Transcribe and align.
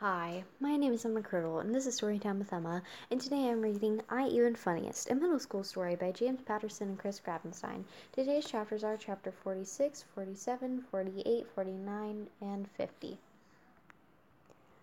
Hi, 0.00 0.44
my 0.60 0.78
name 0.78 0.94
is 0.94 1.04
Emma 1.04 1.20
Curdle, 1.20 1.58
and 1.58 1.74
this 1.74 1.86
is 1.86 2.00
Storytime 2.00 2.38
with 2.38 2.54
Emma, 2.54 2.82
and 3.10 3.20
today 3.20 3.50
I'm 3.50 3.60
reading 3.60 4.00
I 4.08 4.28
Even 4.28 4.56
Funniest, 4.56 5.10
a 5.10 5.14
middle 5.14 5.38
school 5.38 5.62
story 5.62 5.94
by 5.94 6.10
James 6.10 6.40
Patterson 6.40 6.88
and 6.88 6.98
Chris 6.98 7.20
Grabenstein. 7.20 7.84
Today's 8.10 8.46
chapters 8.46 8.82
are 8.82 8.96
chapter 8.96 9.30
46, 9.30 10.06
47, 10.14 10.84
48, 10.90 11.46
49, 11.54 12.28
and 12.40 12.70
50. 12.70 13.18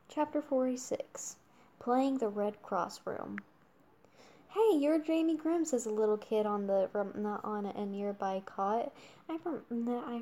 Chapter 0.08 0.40
46 0.40 1.38
Playing 1.80 2.20
the 2.20 2.30
Red 2.30 2.62
Cross 2.62 3.02
Room. 3.04 3.40
Hey, 4.50 4.78
you're 4.78 5.00
Jamie 5.00 5.38
Grimm, 5.38 5.66
says 5.66 5.86
a 5.86 5.90
little 5.90 6.18
kid 6.18 6.46
on 6.46 6.68
the 6.68 6.90
not 7.16 7.46
on 7.46 7.66
a 7.66 7.86
nearby 7.86 8.42
cot. 8.46 8.92
I 9.30 9.38
I 9.40 10.22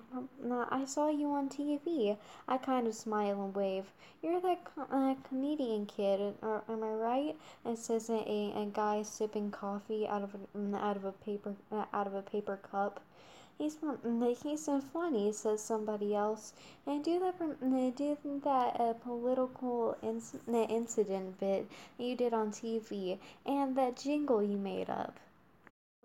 I 0.70 0.86
saw 0.86 1.09
you 1.09 1.32
on 1.32 1.50
TV. 1.50 2.18
I 2.48 2.58
kind 2.58 2.88
of 2.88 2.96
smile 2.96 3.44
and 3.44 3.55
wave. 3.55 3.86
You're 4.22 4.41
that 4.41 4.62
uh, 4.91 5.16
comedian 5.27 5.86
kid, 5.86 6.36
uh, 6.44 6.62
am 6.68 6.84
I 6.84 6.94
right? 6.94 7.35
It 7.66 7.77
says 7.77 8.09
a, 8.09 8.13
a 8.16 8.66
guy 8.73 9.04
sipping 9.04 9.52
coffee 9.52 10.08
out 10.08 10.23
of 10.23 10.35
a, 10.35 10.76
out 10.77 10.98
of 10.98 11.05
a 11.05 11.12
paper 11.12 11.55
uh, 11.71 11.85
out 11.94 12.07
of 12.07 12.13
a 12.13 12.21
paper 12.21 12.57
cup. 12.57 12.99
He's 13.58 13.77
he's 14.44 14.70
funny, 14.80 15.32
says 15.34 15.62
somebody 15.62 16.16
else. 16.16 16.54
And 16.86 17.04
do 17.04 17.20
that 17.20 17.38
do 17.96 18.18
that 18.44 18.80
uh, 18.80 18.94
political 18.94 19.98
inc- 20.02 20.70
incident 20.70 21.40
bit 21.40 21.68
you 21.98 22.16
did 22.16 22.34
on 22.34 22.52
TV, 22.52 23.20
and 23.46 23.76
that 23.76 23.98
jingle 23.98 24.41
you 24.41 24.58
made 24.58 24.90
up. 24.90 25.20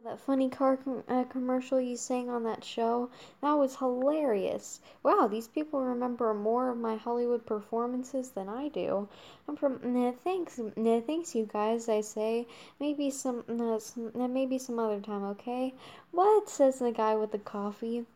That 0.02 0.18
funny 0.18 0.48
car 0.48 0.78
com- 0.78 1.04
uh, 1.08 1.24
commercial 1.24 1.78
you 1.78 1.94
sang 1.94 2.30
on 2.30 2.42
that 2.44 2.64
show, 2.64 3.10
that 3.42 3.52
was 3.52 3.76
hilarious. 3.76 4.80
Wow, 5.02 5.28
these 5.28 5.46
people 5.46 5.82
remember 5.82 6.32
more 6.32 6.70
of 6.70 6.78
my 6.78 6.96
Hollywood 6.96 7.44
performances 7.44 8.30
than 8.30 8.48
I 8.48 8.68
do. 8.68 9.08
I'm 9.46 9.56
from 9.56 9.78
nah, 9.82 10.12
thanks, 10.12 10.58
nah, 10.74 11.02
thanks 11.02 11.34
you 11.34 11.44
guys. 11.44 11.86
I 11.86 12.00
say 12.00 12.46
maybe 12.80 13.10
some, 13.10 13.44
nah, 13.46 13.76
some 13.76 14.10
nah, 14.14 14.26
maybe 14.26 14.56
some 14.56 14.78
other 14.78 15.00
time, 15.00 15.22
okay? 15.22 15.74
What 16.12 16.48
says 16.48 16.78
the 16.78 16.92
guy 16.92 17.14
with 17.16 17.32
the 17.32 17.38
coffee? 17.38 18.06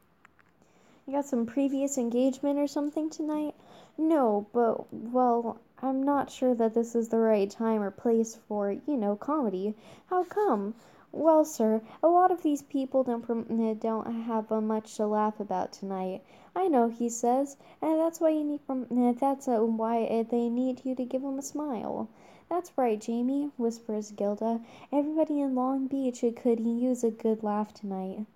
You 1.06 1.12
got 1.12 1.26
some 1.26 1.44
previous 1.44 1.98
engagement 1.98 2.58
or 2.58 2.66
something 2.66 3.10
tonight? 3.10 3.54
No, 3.98 4.46
but 4.54 4.90
well, 4.90 5.58
I'm 5.82 6.02
not 6.02 6.30
sure 6.30 6.54
that 6.54 6.72
this 6.72 6.94
is 6.94 7.10
the 7.10 7.18
right 7.18 7.50
time 7.50 7.82
or 7.82 7.90
place 7.90 8.36
for, 8.48 8.72
you 8.72 8.96
know, 8.96 9.16
comedy. 9.16 9.74
How 10.06 10.24
come? 10.24 10.74
Well, 11.16 11.44
sir, 11.44 11.80
a 12.02 12.08
lot 12.08 12.32
of 12.32 12.42
these 12.42 12.62
people 12.62 13.04
don't 13.04 13.24
eh, 13.48 13.74
don't 13.78 14.24
have 14.24 14.50
uh, 14.50 14.60
much 14.60 14.96
to 14.96 15.06
laugh 15.06 15.38
about 15.38 15.72
tonight. 15.72 16.24
I 16.56 16.66
know, 16.66 16.88
he 16.88 17.08
says, 17.08 17.56
and 17.80 18.00
that's 18.00 18.20
why 18.20 18.30
you 18.30 18.42
need 18.42 18.60
eh, 18.68 19.12
that's 19.20 19.46
uh, 19.46 19.60
why 19.60 20.02
eh, 20.02 20.24
they 20.24 20.48
need 20.48 20.84
you 20.84 20.96
to 20.96 21.04
give 21.04 21.22
them 21.22 21.38
a 21.38 21.42
smile. 21.42 22.08
That's 22.48 22.76
right, 22.76 23.00
Jamie, 23.00 23.52
whispers 23.56 24.10
Gilda. 24.10 24.60
Everybody 24.90 25.40
in 25.40 25.54
Long 25.54 25.86
Beach 25.86 26.24
could 26.34 26.58
use 26.58 27.04
a 27.04 27.12
good 27.12 27.44
laugh 27.44 27.72
tonight. 27.72 28.26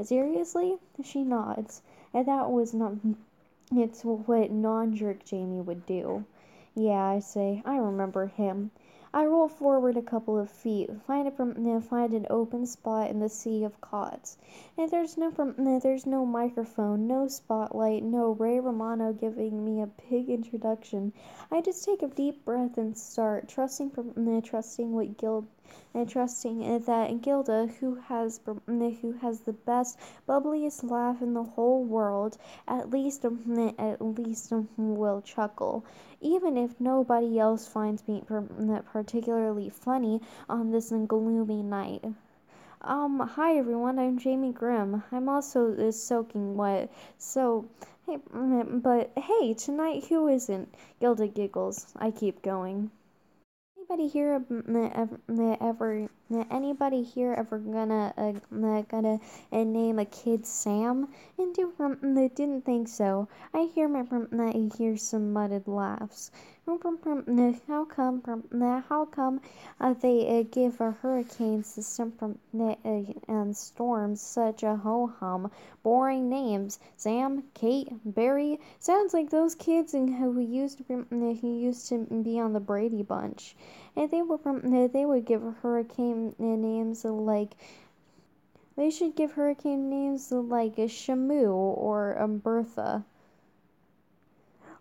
Seriously? 0.00 0.78
She 1.02 1.24
nods. 1.24 1.82
And 2.14 2.26
that 2.26 2.52
was 2.52 2.72
not 2.72 2.92
it's 3.74 4.04
what 4.04 4.52
non-jerk 4.52 5.24
Jamie 5.24 5.60
would 5.60 5.86
do. 5.86 6.24
Yeah, 6.76 7.04
I 7.04 7.18
say, 7.18 7.62
I 7.66 7.78
remember 7.78 8.28
him. 8.28 8.70
I 9.18 9.26
roll 9.26 9.48
forward 9.48 9.96
a 9.96 10.02
couple 10.02 10.38
of 10.38 10.48
feet, 10.48 10.88
find 11.04 11.26
a, 11.26 11.80
find 11.80 12.14
an 12.14 12.28
open 12.30 12.66
spot 12.66 13.10
in 13.10 13.18
the 13.18 13.28
sea 13.28 13.64
of 13.64 13.80
cots. 13.80 14.38
And 14.76 14.88
there's 14.92 15.18
no 15.18 15.32
there's 15.82 16.06
no 16.06 16.24
microphone, 16.24 17.08
no 17.08 17.26
spotlight, 17.26 18.04
no 18.04 18.30
Ray 18.30 18.60
Romano 18.60 19.12
giving 19.12 19.64
me 19.64 19.82
a 19.82 19.90
big 20.08 20.28
introduction. 20.28 21.12
I 21.50 21.62
just 21.62 21.84
take 21.84 22.02
a 22.02 22.06
deep 22.06 22.44
breath 22.44 22.78
and 22.78 22.96
start, 22.96 23.48
trusting 23.48 23.90
trusting 24.44 24.92
what 24.92 25.16
Gil 25.16 25.48
and 25.94 26.08
trusting 26.08 26.80
that 26.86 27.20
Gilda, 27.22 27.66
who 27.80 27.94
has 27.94 28.40
who 28.46 29.12
has 29.20 29.40
the 29.40 29.52
best, 29.52 29.98
bubbliest 30.28 30.88
laugh 30.90 31.20
in 31.20 31.34
the 31.34 31.42
whole 31.42 31.84
world, 31.84 32.38
at 32.66 32.90
least 32.90 33.24
at 33.24 34.00
least 34.00 34.52
will 34.76 35.20
chuckle, 35.22 35.84
even 36.20 36.56
if 36.56 36.80
nobody 36.80 37.38
else 37.38 37.66
finds 37.66 38.06
me 38.06 38.22
particularly 38.92 39.68
funny 39.68 40.20
on 40.48 40.70
this 40.70 40.90
gloomy 41.06 41.62
night. 41.62 42.04
Um, 42.82 43.18
hi 43.20 43.56
everyone, 43.56 43.98
I'm 43.98 44.18
Jamie 44.18 44.52
Grimm. 44.52 45.02
I'm 45.10 45.28
also 45.28 45.74
uh, 45.74 45.90
soaking 45.90 46.56
wet, 46.56 46.92
so, 47.18 47.66
hey, 48.06 48.18
but 48.30 49.10
hey, 49.16 49.54
tonight 49.54 50.04
who 50.06 50.28
isn't? 50.28 50.72
Gilda 51.00 51.26
giggles. 51.26 51.92
I 51.96 52.10
keep 52.10 52.40
going 52.42 52.90
anybody 53.90 54.12
here 54.12 54.44
ever, 55.60 56.08
anybody 56.50 57.02
here 57.02 57.32
ever 57.32 57.58
gonna 57.58 58.12
uh, 58.18 58.82
gonna 58.82 59.18
uh, 59.50 59.64
name 59.64 59.98
a 59.98 60.04
kid 60.04 60.44
Sam? 60.44 61.08
And 61.38 61.54
do 61.54 61.72
they 62.02 62.28
didn't 62.28 62.66
think 62.66 62.88
so. 62.88 63.28
I 63.54 63.70
hear 63.74 63.88
I 63.88 64.68
hear 64.76 64.96
some 64.98 65.32
mudded 65.32 65.66
laughs. 65.66 66.30
How 66.66 66.76
come 66.76 68.18
how 68.90 69.06
come 69.06 69.40
uh, 69.80 69.94
they 69.94 70.40
uh, 70.40 70.42
give 70.52 70.82
a 70.82 70.90
hurricane 70.90 71.64
system 71.64 72.12
from 72.12 72.38
uh, 72.60 72.74
and 73.26 73.56
storms 73.56 74.20
such 74.20 74.64
a 74.64 74.76
ho 74.76 75.06
hum 75.18 75.50
boring 75.82 76.28
names? 76.28 76.78
Sam, 76.98 77.44
Kate, 77.54 77.88
Barry 78.04 78.60
sounds 78.80 79.14
like 79.14 79.30
those 79.30 79.54
kids 79.54 79.92
who 79.92 80.38
used 80.40 80.86
to 80.86 81.06
who 81.08 81.58
used 81.58 81.88
to 81.88 82.04
be 82.22 82.38
on 82.38 82.52
the 82.52 82.60
Brady 82.60 83.02
Bunch 83.02 83.56
and 83.96 84.10
they 84.10 84.22
were 84.22 84.38
from 84.38 84.88
they 84.92 85.04
would 85.04 85.24
give 85.24 85.42
hurricane 85.62 86.34
names 86.38 87.04
like 87.04 87.54
they 88.78 88.90
should 88.90 89.16
give 89.16 89.32
hurricane 89.32 89.90
names 89.90 90.30
like 90.30 90.76
Shamu 90.76 91.52
or 91.52 92.16
um, 92.22 92.38
Bertha. 92.38 93.04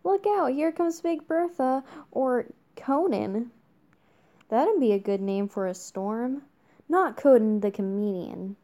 Look 0.03 0.27
out, 0.27 0.51
here 0.51 0.71
comes 0.71 1.01
Big 1.01 1.27
Bertha 1.27 1.83
or 2.11 2.45
Conan. 2.75 3.49
That'd 4.49 4.79
be 4.79 4.91
a 4.91 4.99
good 4.99 5.19
name 5.19 5.47
for 5.47 5.65
a 5.65 5.73
storm. 5.73 6.43
Not 6.87 7.17
Conan 7.17 7.59
the 7.59 7.71
comedian. 7.71 8.55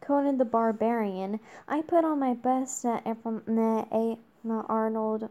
Conan 0.00 0.38
the 0.38 0.46
barbarian. 0.46 1.38
I 1.68 1.82
put 1.82 2.06
on 2.06 2.18
my 2.18 2.32
best 2.32 2.84
at 2.86 3.06
a, 3.06 3.12
uh, 3.12 4.62
Arnold. 4.68 5.28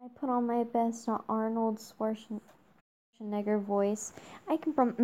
I 0.00 0.08
put 0.14 0.30
on 0.30 0.46
my 0.46 0.62
best 0.62 1.08
uh, 1.08 1.18
Arnold 1.28 1.78
Schwarzenegger 1.78 2.40
Schwarzenegger 3.20 3.60
voice. 3.60 4.12
I 4.46 4.58
can 4.58 4.72
from 4.72 4.94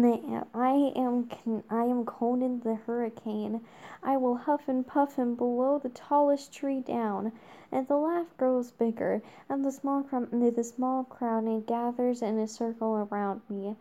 I 0.55 0.93
am 0.95 1.29
I 1.69 1.87
am 1.87 2.05
Conan 2.05 2.61
the 2.61 2.77
Hurricane. 2.77 3.61
I 4.05 4.17
will 4.19 4.37
huff 4.37 4.69
and 4.69 4.87
puff 4.87 5.19
and 5.19 5.37
blow 5.37 5.81
the 5.81 5.89
tallest 5.89 6.53
tree 6.53 6.81
down. 6.81 7.33
And 7.73 7.89
the 7.89 7.97
laugh 7.97 8.29
grows 8.37 8.71
bigger, 8.71 9.21
and 9.49 9.65
the 9.65 9.73
small 9.73 10.05
crowd 10.05 10.31
the 10.31 10.63
small 10.63 11.03
crowd 11.03 11.67
gathers 11.67 12.23
in 12.23 12.39
a 12.39 12.47
circle 12.47 13.09
around 13.11 13.41
me. 13.49 13.75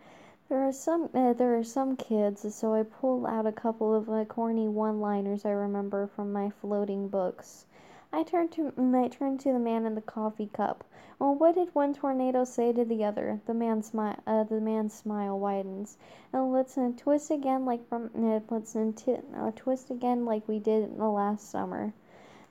There 0.49 0.67
are 0.67 0.73
some 0.73 1.09
uh, 1.13 1.33
there 1.33 1.55
are 1.55 1.63
some 1.63 1.95
kids, 1.95 2.55
so 2.55 2.73
I 2.73 2.81
pull 2.81 3.27
out 3.27 3.45
a 3.45 3.51
couple 3.51 3.93
of 3.93 4.09
uh, 4.09 4.25
corny 4.25 4.67
one-liners 4.67 5.45
I 5.45 5.51
remember 5.51 6.07
from 6.07 6.33
my 6.33 6.49
floating 6.49 7.07
books. 7.07 7.67
I 8.15 8.21
turned 8.21 8.51
to 8.51 8.71
I 8.77 9.07
turned 9.07 9.39
to 9.39 9.51
the 9.51 9.57
man 9.57 9.87
in 9.87 9.95
the 9.95 10.01
coffee 10.01 10.45
cup. 10.53 10.83
Well, 11.17 11.33
what 11.33 11.55
did 11.55 11.73
one 11.73 11.95
tornado 11.95 12.43
say 12.43 12.71
to 12.71 12.85
the 12.85 13.03
other? 13.03 13.41
The 13.47 13.55
man 13.55 13.81
smile. 13.81 14.19
Uh, 14.27 14.43
the 14.43 14.61
man's 14.61 14.93
smile 14.93 15.39
widens. 15.39 15.97
And 16.31 16.51
let's 16.51 16.77
uh, 16.77 16.91
twist 16.95 17.31
again, 17.31 17.65
like 17.65 17.89
from. 17.89 18.11
Uh, 18.15 18.41
let's 18.51 18.75
uh, 18.75 18.91
t- 18.95 19.17
uh, 19.35 19.49
twist 19.55 19.89
again, 19.89 20.25
like 20.25 20.47
we 20.47 20.59
did 20.59 20.83
in 20.83 20.97
the 20.99 21.09
last 21.09 21.49
summer 21.49 21.91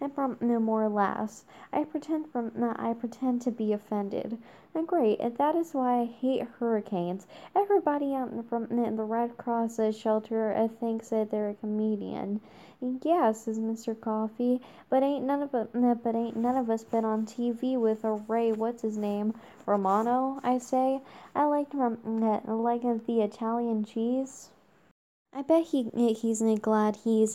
and 0.03 0.13
from 0.13 0.37
no 0.41 0.59
more 0.59 0.89
laughs. 0.89 1.45
I 1.73 1.85
pretend 1.85 2.29
from 2.33 2.51
I 2.77 2.93
pretend 2.93 3.41
to 3.43 3.53
be 3.53 3.73
offended. 3.73 4.37
And 4.75 4.89
great, 4.89 5.21
and 5.21 5.37
that 5.37 5.55
is 5.55 5.75
why 5.75 6.01
I 6.01 6.05
hate 6.07 6.43
hurricanes. 6.43 7.27
Everybody 7.55 8.13
out 8.15 8.31
from 8.49 8.67
the 8.67 9.05
Red 9.05 9.37
Cross 9.37 9.79
shelter 9.95 10.53
uh, 10.53 10.67
thinks 10.67 11.11
that 11.11 11.31
they're 11.31 11.51
a 11.51 11.55
comedian. 11.55 12.41
Yeah, 12.81 13.31
says 13.31 13.61
Mr. 13.61 13.95
Coffee, 14.01 14.61
but 14.89 15.05
ain't 15.05 15.25
none 15.25 15.43
of 15.43 15.53
but 15.53 16.17
ain't 16.17 16.37
none 16.37 16.57
of 16.57 16.69
us 16.69 16.83
been 16.83 17.05
on 17.05 17.27
TV 17.27 17.79
with 17.79 18.03
a 18.03 18.15
Ray. 18.15 18.51
What's 18.51 18.83
his 18.83 18.97
name? 18.97 19.35
Romano. 19.67 20.41
I 20.43 20.59
say. 20.59 21.01
I 21.35 21.45
like 21.45 21.71
from 21.71 21.99
like 22.47 22.83
the 23.07 23.21
Italian 23.21 23.85
cheese. 23.85 24.52
I 25.35 25.41
bet 25.41 25.65
he 25.65 25.89
he's 26.13 26.43
glad 26.61 26.97
he's 27.05 27.35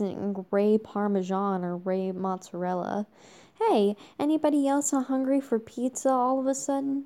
Ray 0.51 0.77
Parmesan 0.77 1.63
or 1.63 1.77
Ray 1.77 2.11
Mozzarella. 2.11 3.07
Hey, 3.55 3.95
anybody 4.19 4.67
else 4.67 4.93
hungry 5.01 5.41
for 5.41 5.57
pizza 5.57 6.09
all 6.09 6.39
of 6.39 6.45
a 6.45 6.53
sudden? 6.53 7.05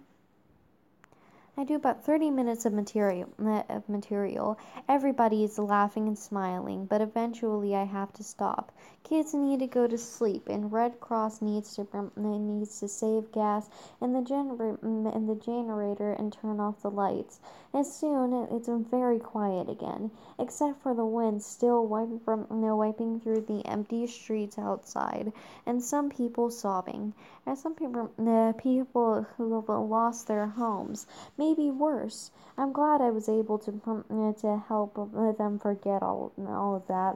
I 1.57 1.65
do 1.65 1.75
about 1.75 2.06
30 2.06 2.31
minutes 2.31 2.65
of 2.65 2.71
material, 2.71 3.27
of 3.69 3.89
material. 3.89 4.57
Everybody 4.88 5.44
is 5.44 5.59
laughing 5.59 6.07
and 6.07 6.18
smiling, 6.18 6.86
but 6.86 7.01
eventually 7.01 7.75
I 7.75 7.83
have 7.83 8.13
to 8.13 8.24
stop. 8.24 8.71
Kids 9.03 9.33
need 9.33 9.59
to 9.59 9.68
go 9.68 9.86
to 9.86 9.98
sleep, 9.98 10.48
and 10.48 10.71
Red 10.71 11.01
Cross 11.01 11.42
needs 11.42 11.75
to 11.75 11.86
needs 12.15 12.80
to 12.80 12.88
save 12.88 13.33
gas 13.33 13.69
in 14.00 14.13
the 14.13 14.21
gener- 14.21 14.81
in 14.81 15.27
the 15.27 15.36
generator 15.36 16.13
and 16.13 16.31
turn 16.31 16.62
off 16.62 16.81
the 16.81 16.89
lights. 16.89 17.42
And 17.74 17.86
soon 17.86 18.33
it's 18.51 18.69
very 18.69 19.19
quiet 19.19 19.68
again, 19.69 20.12
except 20.39 20.81
for 20.81 20.94
the 20.94 21.06
wind 21.06 21.44
still 21.44 21.86
wiping 21.86 22.19
from 22.19 22.47
wiping 22.50 23.19
through 23.19 23.42
the 23.42 23.65
empty 23.65 24.07
streets 24.07 24.57
outside, 24.57 25.33
and 25.65 25.83
some 25.83 26.09
people 26.09 26.50
sobbing, 26.50 27.13
and 27.45 27.57
some 27.57 27.75
people 27.75 28.09
uh, 28.25 28.54
people 28.54 29.24
who 29.36 29.56
have 29.56 29.68
lost 29.68 30.27
their 30.27 30.47
homes. 30.47 31.06
Maybe 31.42 31.72
worse. 31.72 32.30
I'm 32.56 32.72
glad 32.72 33.02
I 33.02 33.10
was 33.10 33.28
able 33.28 33.58
to 33.66 33.72
uh, 33.88 34.34
to 34.42 34.62
help 34.68 34.96
uh, 34.96 35.32
them 35.32 35.58
forget 35.58 36.04
all 36.04 36.32
all 36.38 36.76
of 36.76 36.86
that, 36.86 37.16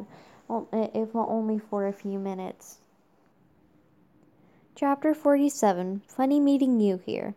if 0.74 1.16
only 1.16 1.60
for 1.60 1.86
a 1.86 1.94
few 1.94 2.18
minutes. 2.18 2.80
Chapter 4.74 5.14
47 5.14 6.02
Funny 6.08 6.40
meeting 6.40 6.80
you 6.80 6.98
here. 7.06 7.36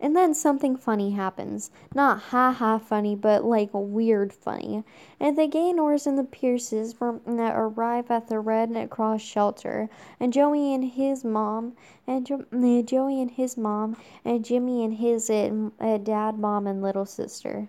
And 0.00 0.16
then 0.16 0.34
something 0.34 0.76
funny 0.76 1.12
happens. 1.12 1.70
Not 1.94 2.18
ha 2.18 2.52
ha 2.52 2.78
funny, 2.78 3.14
but 3.14 3.44
like 3.44 3.70
weird 3.72 4.32
funny. 4.32 4.82
And 5.20 5.38
the 5.38 5.46
Gaynors 5.46 6.06
and 6.06 6.18
the 6.18 6.24
Pierces 6.24 6.94
arrive 7.00 8.10
at 8.10 8.28
the 8.28 8.40
Red 8.40 8.90
Cross 8.90 9.22
shelter, 9.22 9.88
and 10.18 10.32
Joey 10.32 10.74
and 10.74 10.84
his 10.84 11.24
mom, 11.24 11.74
and 12.06 12.26
jo- 12.26 12.82
Joey 12.82 13.20
and 13.20 13.30
his 13.30 13.56
mom, 13.56 13.96
and 14.24 14.44
Jimmy 14.44 14.84
and 14.84 14.94
his 14.94 15.30
uh, 15.30 15.98
dad, 16.02 16.38
mom, 16.38 16.66
and 16.66 16.82
little 16.82 17.06
sister. 17.06 17.68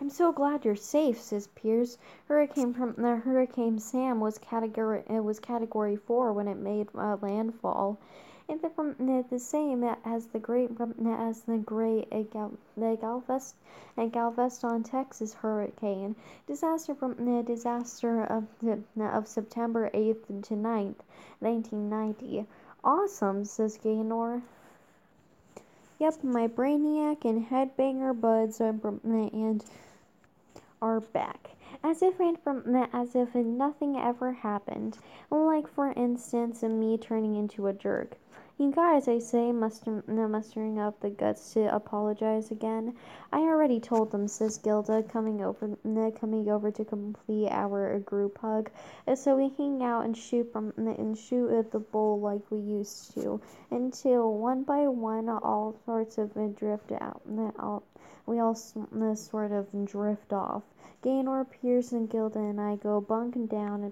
I'm 0.00 0.10
so 0.10 0.30
glad 0.30 0.64
you're 0.64 0.76
safe, 0.76 1.20
says 1.20 1.48
Pierce. 1.54 1.98
Hurricane 2.26 2.72
from 2.72 2.94
the 2.96 3.16
Hurricane 3.16 3.78
Sam 3.78 4.20
was 4.20 4.38
category 4.38 5.02
it 5.08 5.24
was 5.24 5.40
category 5.40 5.96
four 5.96 6.32
when 6.32 6.46
it 6.46 6.56
made 6.56 6.88
uh, 6.94 7.16
landfall 7.20 7.98
and 8.50 8.62
the, 8.62 9.24
the 9.28 9.38
same 9.38 9.84
as 10.06 10.26
the 10.28 10.38
great 10.38 10.70
as 11.06 11.42
the 11.42 11.58
great 11.58 12.08
Galvest 12.32 13.56
Galveston, 14.08 14.82
Texas 14.82 15.34
hurricane 15.34 16.16
disaster 16.46 16.94
from 16.94 17.42
disaster 17.42 18.24
of 18.24 18.46
of 18.98 19.28
September 19.28 19.90
8th 19.92 20.42
to 20.44 20.54
9th, 20.54 21.00
1990. 21.40 22.46
Awesome, 22.82 23.44
says 23.44 23.76
Gaynor. 23.76 24.42
Yep, 25.98 26.24
my 26.24 26.48
brainiac 26.48 27.26
and 27.26 27.46
headbanger 27.46 28.18
buds 28.18 28.62
are, 28.62 28.72
and 28.72 29.62
are 30.80 31.00
back 31.00 31.50
as 31.84 32.02
if 32.02 32.18
and 32.18 32.38
from 32.40 32.74
as 32.94 33.14
if 33.14 33.34
nothing 33.34 33.96
ever 33.96 34.32
happened. 34.32 34.96
Like 35.30 35.68
for 35.68 35.92
instance, 35.92 36.62
me 36.62 36.96
turning 36.96 37.36
into 37.36 37.66
a 37.66 37.72
jerk. 37.74 38.16
You 38.60 38.72
guys, 38.72 39.06
I 39.06 39.20
say, 39.20 39.52
muster, 39.52 40.02
mustering 40.08 40.80
up 40.80 40.98
the 40.98 41.10
guts 41.10 41.54
to 41.54 41.72
apologize 41.72 42.50
again. 42.50 42.96
I 43.32 43.38
already 43.38 43.78
told 43.78 44.10
them, 44.10 44.26
says 44.26 44.58
Gilda, 44.58 45.04
coming 45.04 45.44
over, 45.44 45.78
coming 46.18 46.48
over 46.50 46.72
to 46.72 46.84
complete 46.84 47.50
our 47.52 48.00
group 48.00 48.36
hug, 48.38 48.68
so 49.14 49.36
we 49.36 49.52
hang 49.56 49.84
out 49.84 50.06
and 50.06 50.16
shoot 50.16 50.52
from 50.52 50.72
and 50.76 51.16
shoot 51.16 51.56
at 51.56 51.70
the 51.70 51.78
bull 51.78 52.18
like 52.18 52.50
we 52.50 52.58
used 52.58 53.14
to, 53.14 53.40
until 53.70 54.34
one 54.34 54.64
by 54.64 54.88
one 54.88 55.28
all 55.28 55.76
sorts 55.86 56.18
of 56.18 56.34
drift 56.56 56.90
out. 57.00 57.22
All, 57.60 57.84
we 58.28 58.38
all 58.38 58.54
sort 58.54 59.52
of 59.52 59.66
drift 59.86 60.32
off. 60.34 60.62
Gaynor, 61.00 61.46
and 61.92 62.10
Gilda 62.10 62.40
and 62.40 62.60
I 62.60 62.76
go 62.76 63.00
bunking 63.00 63.46
down 63.46 63.84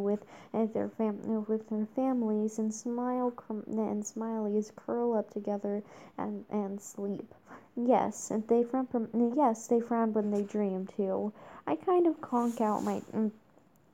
with 0.00 0.24
their 0.72 0.88
fam- 0.90 1.44
with 1.48 1.68
their 1.68 1.86
families 1.86 2.58
and 2.58 2.72
smile 2.72 3.32
and 3.48 4.04
Smileys 4.04 4.70
curl 4.76 5.14
up 5.14 5.30
together 5.30 5.82
and 6.16 6.44
and 6.50 6.80
sleep. 6.80 7.34
Yes, 7.74 8.30
and 8.30 8.46
they 8.46 8.62
frown. 8.62 9.08
Yes, 9.34 9.66
they 9.66 9.80
frown 9.80 10.12
when 10.12 10.30
they 10.30 10.42
dream 10.42 10.86
too. 10.86 11.32
I 11.66 11.76
kind 11.76 12.06
of 12.06 12.20
conk 12.20 12.60
out 12.60 12.84
my 12.84 13.00
mm, 13.14 13.30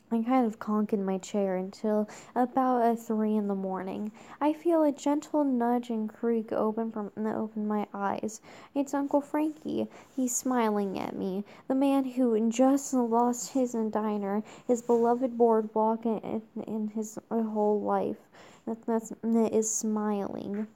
I 0.08 0.22
kind 0.22 0.46
of 0.46 0.60
conk 0.60 0.92
in 0.92 1.04
my 1.04 1.18
chair 1.18 1.56
until 1.56 2.08
about 2.36 2.82
uh, 2.82 2.94
three 2.94 3.34
in 3.34 3.48
the 3.48 3.56
morning. 3.56 4.12
I 4.40 4.52
feel 4.52 4.84
a 4.84 4.92
gentle 4.92 5.42
nudge 5.42 5.90
and 5.90 6.08
creak 6.08 6.52
open 6.52 6.92
from 6.92 7.10
open 7.16 7.66
my 7.66 7.88
eyes. 7.92 8.40
It's 8.72 8.94
Uncle 8.94 9.20
Frankie. 9.20 9.88
He's 10.14 10.36
smiling 10.36 10.96
at 11.00 11.16
me. 11.16 11.44
The 11.66 11.74
man 11.74 12.04
who 12.04 12.48
just 12.50 12.94
lost 12.94 13.52
his 13.52 13.72
diner, 13.90 14.44
his 14.68 14.80
beloved 14.80 15.36
boardwalk, 15.36 16.06
in, 16.06 16.40
in 16.68 16.86
his 16.94 17.18
whole 17.28 17.80
life. 17.80 18.28
That, 18.64 18.86
that's, 18.86 19.12
that 19.22 19.52
is 19.52 19.68
smiling. 19.68 20.68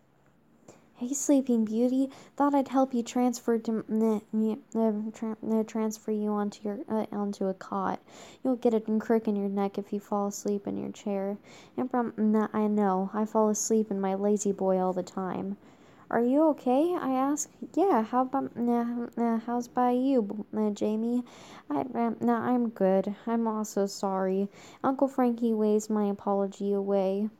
Hey, 1.00 1.14
Sleeping 1.14 1.64
Beauty. 1.64 2.11
Thought 2.37 2.55
I'd 2.55 2.69
help 2.69 2.93
you 2.93 3.02
transfer 3.02 3.56
to 3.56 4.20
uh, 4.35 4.93
tra- 5.14 5.64
transfer 5.64 6.11
you 6.11 6.29
onto 6.29 6.62
your 6.62 6.81
uh, 6.91 7.06
onto 7.11 7.47
a 7.47 7.55
cot. 7.55 8.00
You'll 8.44 8.56
get 8.56 8.75
a 8.75 8.81
crick 8.99 9.26
in 9.26 9.35
your 9.35 9.49
neck 9.49 9.79
if 9.79 9.94
you 9.94 9.99
fall 9.99 10.26
asleep 10.26 10.67
in 10.67 10.76
your 10.76 10.93
chair. 10.93 11.38
And 11.79 11.91
from 11.91 12.12
I 12.52 12.67
know 12.67 13.11
I 13.14 13.25
fall 13.25 13.49
asleep 13.49 13.91
in 13.91 13.99
my 13.99 14.12
La-Z-Boy 14.12 14.79
all 14.79 14.93
the 14.93 15.02
time. 15.02 15.56
Are 16.11 16.20
you 16.20 16.49
okay? 16.49 16.94
I 16.94 17.12
ask. 17.12 17.49
Yeah. 17.73 18.02
How 18.02 18.20
about 18.20 18.50
uh, 18.58 19.38
how's 19.47 19.69
by 19.69 19.93
you, 19.93 20.44
uh, 20.55 20.69
Jamie? 20.69 21.25
I 21.70 21.81
uh, 21.81 22.11
nah, 22.20 22.43
I'm 22.43 22.69
good. 22.69 23.17
I'm 23.26 23.47
also 23.47 23.87
sorry. 23.87 24.50
Uncle 24.85 25.08
Frankie 25.08 25.55
waves 25.55 25.88
my 25.88 26.11
apology 26.11 26.75
away. 26.75 27.31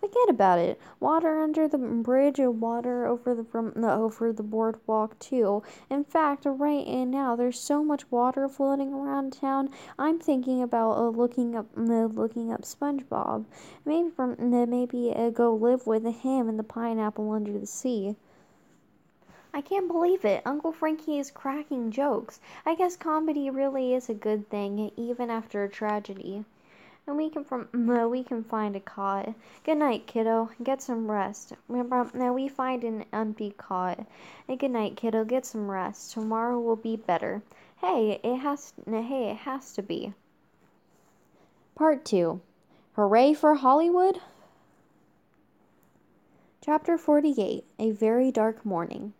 Forget 0.00 0.28
about 0.30 0.58
it. 0.58 0.80
Water 1.00 1.42
under 1.42 1.68
the 1.68 1.78
bridge 1.78 2.38
and 2.38 2.60
water 2.60 3.06
over 3.06 3.34
the 3.34 3.44
from 3.44 3.72
the 3.72 3.92
over 3.92 4.32
the 4.32 4.42
boardwalk 4.42 5.18
too. 5.18 5.62
In 5.90 6.04
fact, 6.04 6.46
right 6.46 6.86
now 6.86 7.36
there's 7.36 7.58
so 7.58 7.84
much 7.84 8.10
water 8.10 8.48
floating 8.48 8.94
around 8.94 9.32
town. 9.32 9.68
I'm 9.98 10.18
thinking 10.18 10.62
about 10.62 10.96
uh, 10.96 11.08
looking 11.08 11.56
up 11.56 11.66
uh, 11.76 12.06
looking 12.06 12.52
up 12.52 12.62
SpongeBob. 12.62 13.44
Maybe 13.84 14.08
from 14.08 14.32
uh, 14.38 14.66
maybe 14.66 15.12
uh, 15.14 15.30
go 15.30 15.54
live 15.54 15.86
with 15.86 16.04
him 16.04 16.48
in 16.48 16.56
the 16.56 16.62
pineapple 16.62 17.32
under 17.32 17.58
the 17.58 17.66
sea. 17.66 18.16
I 19.52 19.60
can't 19.60 19.88
believe 19.88 20.24
it. 20.24 20.42
Uncle 20.46 20.72
Frankie 20.72 21.18
is 21.18 21.30
cracking 21.30 21.90
jokes. 21.90 22.40
I 22.64 22.76
guess 22.76 22.96
comedy 22.96 23.50
really 23.50 23.92
is 23.92 24.08
a 24.08 24.14
good 24.14 24.48
thing, 24.48 24.90
even 24.96 25.30
after 25.30 25.64
a 25.64 25.68
tragedy 25.68 26.44
and 27.06 27.16
we 27.16 27.30
can 27.30 27.44
from 27.44 27.68
uh, 27.88 28.08
we 28.08 28.24
can 28.24 28.42
find 28.42 28.74
a 28.74 28.80
cot. 28.80 29.32
Good 29.64 29.78
night, 29.78 30.06
kiddo. 30.06 30.50
Get 30.62 30.82
some 30.82 31.10
rest. 31.10 31.52
Now 31.68 32.32
we 32.32 32.48
find 32.48 32.82
an 32.82 33.04
empty 33.12 33.54
cot. 33.56 34.04
And 34.48 34.58
good 34.58 34.72
night, 34.72 34.96
kiddo. 34.96 35.24
Get 35.24 35.46
some 35.46 35.70
rest. 35.70 36.12
Tomorrow 36.12 36.58
will 36.60 36.76
be 36.76 36.96
better. 36.96 37.42
Hey, 37.80 38.20
it 38.22 38.36
has. 38.38 38.72
Hey, 38.86 39.30
it 39.30 39.36
has 39.36 39.72
to 39.74 39.82
be. 39.82 40.14
Part 41.76 42.04
two. 42.04 42.40
Hooray 42.94 43.34
for 43.34 43.54
Hollywood. 43.54 44.20
Chapter 46.60 46.98
48 46.98 47.64
A 47.78 47.90
Very 47.92 48.32
Dark 48.32 48.64
Morning. 48.64 49.12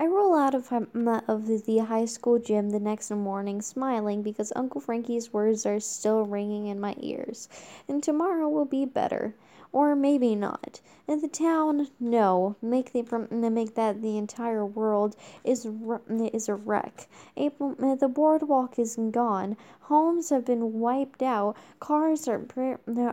I 0.00 0.06
roll 0.06 0.36
out 0.36 0.54
of, 0.54 0.72
uh, 0.72 1.20
of 1.26 1.46
the 1.46 1.78
high 1.78 2.04
school 2.04 2.38
gym 2.38 2.70
the 2.70 2.78
next 2.78 3.10
morning 3.10 3.60
smiling 3.60 4.22
because 4.22 4.52
Uncle 4.54 4.80
Frankie's 4.80 5.32
words 5.32 5.66
are 5.66 5.80
still 5.80 6.24
ringing 6.24 6.68
in 6.68 6.78
my 6.78 6.94
ears. 7.00 7.48
And 7.88 8.00
tomorrow 8.00 8.48
will 8.48 8.64
be 8.64 8.84
better. 8.84 9.34
Or 9.70 9.94
maybe 9.94 10.34
not. 10.34 10.80
In 11.06 11.20
the 11.20 11.28
town, 11.28 11.88
no. 12.00 12.56
Make 12.62 12.92
the 12.92 13.02
make 13.30 13.74
that 13.74 14.02
the 14.02 14.16
entire 14.16 14.64
world 14.64 15.16
is 15.44 15.66
is 15.66 16.48
a 16.48 16.54
wreck. 16.54 17.08
April, 17.36 17.74
the 17.96 18.08
boardwalk 18.08 18.78
is 18.78 18.96
gone. 19.10 19.56
Homes 19.80 20.30
have 20.30 20.44
been 20.44 20.80
wiped 20.80 21.22
out. 21.22 21.56
Cars 21.80 22.28
are 22.28 22.46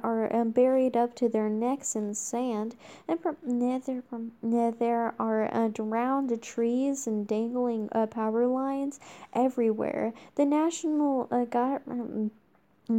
are 0.04 0.36
um, 0.36 0.52
buried 0.52 0.98
up 0.98 1.16
to 1.16 1.30
their 1.30 1.50
necks 1.50 1.96
in 1.96 2.14
sand. 2.14 2.76
And 3.08 3.20
there, 4.44 4.72
there 4.72 5.16
are 5.20 5.54
uh, 5.54 5.68
drowned 5.70 6.42
trees 6.42 7.08
and 7.08 7.28
dangling 7.28 7.90
uh, 7.92 8.08
power 8.08 8.46
lines 8.46 9.00
everywhere. 9.34 10.14
The 10.36 10.46
national 10.46 11.28
uh, 11.32 11.46
government 11.46 12.34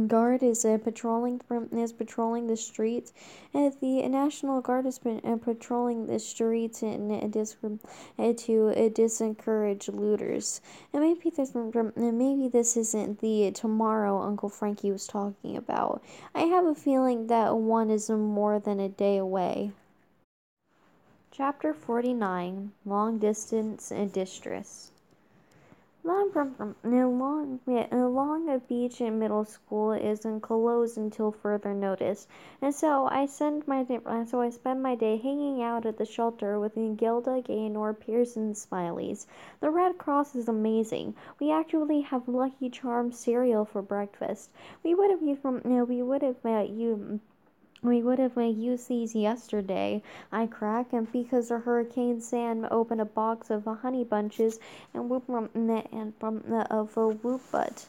Guard 0.07 0.43
is 0.43 0.65
uh, 0.65 0.77
patrolling 0.83 1.39
is 1.71 1.93
patrolling 1.93 2.47
the 2.47 2.57
streets, 2.57 3.13
and 3.53 3.73
the 3.79 4.05
National 4.09 4.59
Guard 4.59 4.85
is 4.85 4.99
uh, 5.05 5.37
patrolling 5.37 6.07
the 6.07 6.19
streets 6.19 6.81
and 6.81 7.09
uh, 7.09 7.27
dis- 7.27 7.55
uh, 7.63 8.33
to 8.35 8.67
uh, 8.67 8.89
disencourage 8.89 9.87
looters. 9.87 10.59
And 10.91 11.03
maybe 11.03 11.29
this 11.29 11.55
maybe 11.55 12.49
this 12.49 12.75
isn't 12.75 13.21
the 13.21 13.51
tomorrow 13.51 14.21
Uncle 14.21 14.49
Frankie 14.49 14.91
was 14.91 15.07
talking 15.07 15.55
about. 15.55 16.03
I 16.35 16.41
have 16.41 16.65
a 16.65 16.75
feeling 16.75 17.27
that 17.27 17.55
one 17.55 17.89
is 17.89 18.09
more 18.09 18.59
than 18.59 18.81
a 18.81 18.89
day 18.89 19.15
away. 19.15 19.71
Chapter 21.31 21.73
49 21.73 22.73
Long 22.85 23.19
Distance 23.19 23.89
and 23.91 24.11
Distress. 24.11 24.91
Long, 26.07 26.31
Beach 28.69 29.01
in 29.01 29.19
Middle 29.19 29.43
School 29.43 29.91
isn't 29.91 30.39
closed 30.39 30.97
until 30.97 31.33
further 31.33 31.73
notice, 31.73 32.29
and 32.61 32.73
so 32.73 33.07
I 33.07 33.25
send 33.25 33.67
my 33.67 33.83
day, 33.83 33.99
so 34.25 34.39
I 34.39 34.49
spend 34.51 34.81
my 34.81 34.95
day 34.95 35.17
hanging 35.17 35.61
out 35.61 35.85
at 35.85 35.97
the 35.97 36.05
shelter 36.05 36.61
with 36.61 36.75
Gilda, 36.95 37.41
Gaynor, 37.41 37.93
Pearson, 37.93 38.53
Smileys. 38.53 39.27
The 39.59 39.69
Red 39.69 39.97
Cross 39.97 40.35
is 40.35 40.47
amazing. 40.47 41.13
We 41.41 41.51
actually 41.51 41.99
have 41.99 42.29
Lucky 42.29 42.69
Charms 42.69 43.19
cereal 43.19 43.65
for 43.65 43.81
breakfast. 43.81 44.49
We 44.83 44.95
would 44.95 45.11
have 45.11 45.21
used 45.21 45.43
we 45.43 46.01
would 46.01 46.21
have 46.21 46.41
met 46.41 46.69
you 46.69 47.19
we 47.81 48.01
would 48.01 48.19
have 48.19 48.35
used 48.37 48.89
these 48.89 49.13
yesterday, 49.15 50.01
I 50.31 50.47
crack, 50.47 50.93
and 50.93 51.11
because 51.11 51.49
the 51.49 51.59
Hurricane 51.59 52.21
Sam 52.21 52.67
opened 52.71 53.01
a 53.01 53.05
box 53.05 53.49
of 53.49 53.65
honey 53.65 54.03
bunches 54.03 54.59
and 54.93 55.09
whoop 55.09 55.27
and 55.27 56.13
from 56.19 56.43
of 56.69 56.97
a 56.97 57.09
whoop 57.09 57.41
butt. 57.51 57.87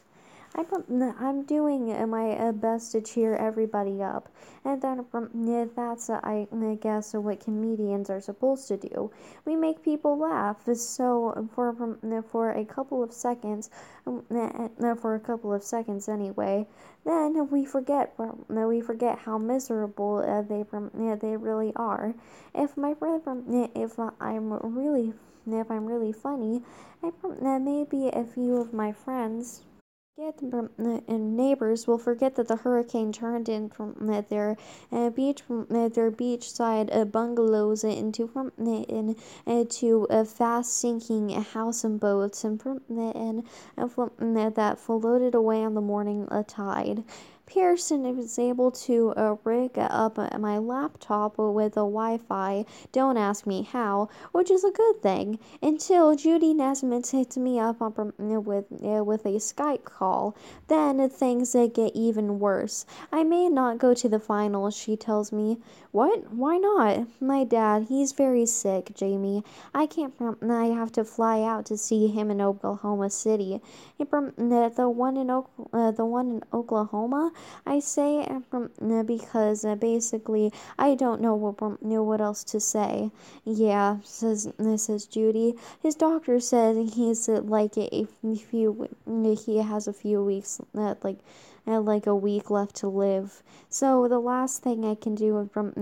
I'm, 0.54 1.14
I'm 1.20 1.42
doing 1.44 2.10
my 2.10 2.50
best 2.52 2.92
to 2.92 3.00
cheer 3.00 3.36
everybody 3.36 4.02
up, 4.02 4.28
and 4.64 4.80
then 4.82 5.04
um, 5.12 5.30
that's 5.76 6.10
uh, 6.10 6.20
I 6.22 6.48
guess 6.80 7.14
uh, 7.14 7.20
what 7.20 7.40
comedians 7.40 8.10
are 8.10 8.20
supposed 8.20 8.66
to 8.68 8.76
do. 8.76 9.10
We 9.44 9.56
make 9.56 9.82
people 9.82 10.18
laugh. 10.18 10.66
So 10.74 11.32
um, 11.36 11.48
for 11.48 11.68
um, 11.68 12.22
for 12.22 12.52
a 12.52 12.64
couple 12.64 13.02
of 13.02 13.12
seconds, 13.12 13.70
eh, 14.06 14.10
eh, 14.34 14.68
eh, 14.82 14.94
for 14.94 15.14
a 15.14 15.20
couple 15.20 15.52
of 15.52 15.62
seconds 15.62 16.08
anyway, 16.08 16.66
then 17.04 17.48
we 17.50 17.64
forget 17.64 18.14
we 18.48 18.80
forget 18.80 19.18
how 19.18 19.38
miserable 19.38 20.24
uh, 20.26 20.42
they 20.42 20.64
they 21.20 21.36
really 21.36 21.72
are. 21.76 22.14
If 22.54 22.76
my 22.76 22.94
if 23.00 23.26
I'm 23.26 23.44
really 23.46 25.12
if 25.46 25.70
I'm 25.70 25.86
really 25.86 26.12
funny, 26.12 26.62
I, 27.02 27.58
maybe 27.58 28.08
a 28.08 28.24
few 28.24 28.56
of 28.56 28.72
my 28.72 28.92
friends 28.92 29.62
neighbors 31.36 31.86
will 31.86 31.96
forget 31.96 32.34
that 32.34 32.48
the 32.48 32.56
hurricane 32.56 33.12
turned 33.12 33.48
in 33.48 33.68
from 33.68 33.94
uh, 34.10 34.20
their 34.22 34.56
uh, 34.90 35.10
beach 35.10 35.42
uh, 35.48 35.88
their 35.88 36.10
beachside 36.10 36.88
uh, 36.92 37.04
bungalows 37.04 37.84
into 37.84 38.28
uh, 38.36 38.84
into 39.46 40.08
a 40.10 40.24
fast 40.24 40.76
sinking 40.76 41.30
house 41.30 41.84
and 41.84 42.00
boats 42.00 42.42
and, 42.42 42.60
and 42.88 43.44
that 44.56 44.78
floated 44.80 45.36
away 45.36 45.62
on 45.62 45.74
the 45.74 45.80
morning 45.80 46.26
tide. 46.48 47.04
Pearson 47.48 48.14
was 48.14 48.38
able 48.38 48.70
to 48.70 49.14
uh, 49.16 49.34
rig 49.42 49.70
up 49.78 50.18
my 50.38 50.58
laptop 50.58 51.38
with 51.38 51.72
a 51.72 51.80
Wi 51.80 52.18
Fi, 52.18 52.66
don't 52.92 53.16
ask 53.16 53.46
me 53.46 53.62
how, 53.62 54.10
which 54.32 54.50
is 54.50 54.64
a 54.64 54.70
good 54.70 55.02
thing, 55.02 55.38
until 55.62 56.14
Judy 56.14 56.52
Nesmith 56.52 57.10
hits 57.10 57.38
me 57.38 57.58
up 57.58 57.80
on, 57.80 58.12
with, 58.18 58.66
uh, 58.84 59.02
with 59.02 59.24
a 59.24 59.38
Skype 59.38 59.84
call. 59.84 60.36
Then 60.68 61.08
things 61.08 61.54
uh, 61.54 61.68
get 61.68 61.96
even 61.96 62.38
worse. 62.38 62.84
I 63.10 63.24
may 63.24 63.48
not 63.48 63.78
go 63.78 63.94
to 63.94 64.08
the 64.10 64.20
finals, 64.20 64.76
she 64.76 64.96
tells 64.96 65.32
me. 65.32 65.56
What? 65.90 66.30
Why 66.30 66.58
not? 66.58 67.08
My 67.18 67.44
dad, 67.44 67.86
he's 67.88 68.12
very 68.12 68.44
sick, 68.44 68.92
Jamie. 68.94 69.42
I 69.74 69.86
can't, 69.86 70.12
I 70.42 70.66
have 70.66 70.92
to 70.92 71.04
fly 71.04 71.40
out 71.42 71.64
to 71.66 71.78
see 71.78 72.08
him 72.08 72.30
in 72.30 72.42
Oklahoma 72.42 73.08
City. 73.08 73.62
The 73.98 74.04
one 74.04 75.16
in, 75.16 75.30
uh, 75.30 75.90
the 75.90 76.04
one 76.04 76.28
in 76.28 76.42
Oklahoma? 76.52 77.32
I 77.66 77.80
say 77.80 78.26
because 79.04 79.64
uh, 79.64 79.74
basically 79.74 80.52
I 80.78 80.94
don't 80.94 81.20
know 81.20 81.34
what 81.34 81.82
know 81.82 82.02
what 82.02 82.20
else 82.20 82.44
to 82.44 82.60
say. 82.60 83.10
Yeah, 83.44 83.98
says 84.02 84.52
says 84.76 85.06
Judy. 85.06 85.54
His 85.82 85.94
doctor 85.94 86.40
said 86.40 86.76
he's 86.94 87.28
uh, 87.28 87.40
like 87.42 87.76
a 87.76 88.06
few 88.50 88.88
he 89.46 89.58
has 89.58 89.86
a 89.88 89.92
few 89.92 90.24
weeks 90.24 90.60
uh, 90.76 90.94
like 91.02 91.18
like 91.66 92.06
a 92.06 92.16
week 92.16 92.50
left 92.50 92.76
to 92.76 92.88
live. 92.88 93.42
So 93.68 94.08
the 94.08 94.18
last 94.18 94.62
thing 94.62 94.84
I 94.84 94.94
can 94.94 95.14
do 95.14 95.48
from 95.52 95.72